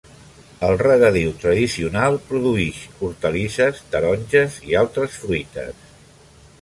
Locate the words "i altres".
4.71-5.21